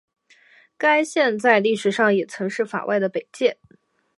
[0.79, 3.59] 该线在历史上也曾是法外的北界。